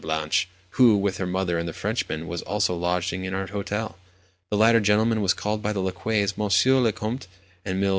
[0.01, 3.99] Blanche, who, with her mother and the Frenchman, was also lodging in our hotel.
[4.49, 7.27] The latter gentleman was called by the lacqueys "Monsieur le Comte,"
[7.63, 7.89] and Mlle.